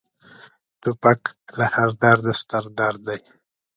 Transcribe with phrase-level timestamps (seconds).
[0.81, 1.21] توپک
[1.57, 3.19] له هر درده ستر درد دی.